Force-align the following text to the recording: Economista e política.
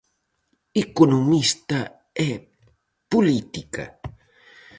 Economista 0.83 1.79
e 2.27 2.29
política. 3.11 3.85